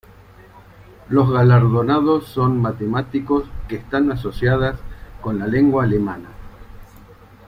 Los 1.09 1.29
galardonados 1.29 2.25
son 2.25 2.59
matemáticos 2.59 3.43
que 3.69 3.75
están 3.75 4.11
asociadas 4.11 4.79
con 5.21 5.37
la 5.37 5.45
lengua 5.45 5.83
alemana. 5.83 6.29